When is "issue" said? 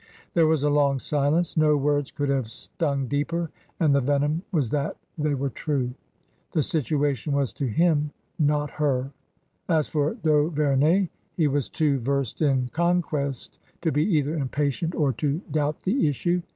16.07-16.41